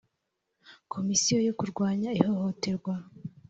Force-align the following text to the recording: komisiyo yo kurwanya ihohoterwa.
komisiyo 0.93 1.37
yo 1.47 1.53
kurwanya 1.59 2.09
ihohoterwa. 2.19 2.93